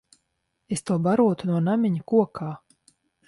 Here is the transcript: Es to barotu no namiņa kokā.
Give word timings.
Es 0.75 0.81
to 0.89 0.97
barotu 1.07 1.51
no 1.51 1.61
namiņa 1.67 2.03
kokā. 2.13 2.51